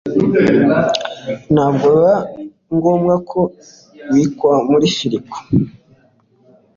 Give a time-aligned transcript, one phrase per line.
[1.53, 2.15] ntabwo biba
[2.75, 3.39] ngombwa ko
[4.09, 5.35] ibikwa muri firigo